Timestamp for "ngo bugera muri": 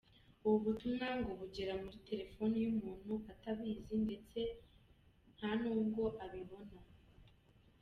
1.19-1.97